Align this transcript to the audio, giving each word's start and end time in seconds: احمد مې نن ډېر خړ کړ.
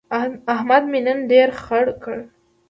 احمد 0.53 0.83
مې 0.91 0.99
نن 1.05 1.19
ډېر 1.31 1.49
خړ 1.63 1.85
کړ. 2.03 2.17